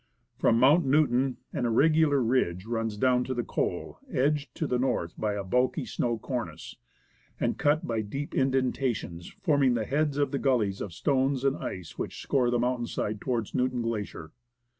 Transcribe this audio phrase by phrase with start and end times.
[0.35, 5.13] From Mount Newton an irregular ridge runs down to the col, edged, to the north,
[5.15, 6.75] by a bulky snow cornice,
[7.39, 11.99] and cut by deep indentations forming the heads of the gullies of stones and ice
[11.99, 14.31] which score the mountain side towards Newton Glacier.